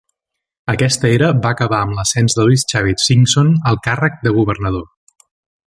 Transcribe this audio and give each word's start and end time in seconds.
Aquesta 0.71 1.09
era 1.17 1.27
va 1.43 1.51
acabar 1.57 1.81
amb 1.87 1.93
l'ascens 1.97 2.37
de 2.39 2.47
Luis 2.47 2.65
"Chavit" 2.73 3.05
Singson 3.05 3.53
al 3.73 3.79
càrrec 3.89 4.19
de 4.25 4.35
governador. 4.39 4.89